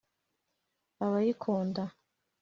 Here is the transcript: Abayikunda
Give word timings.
Abayikunda 1.05 1.83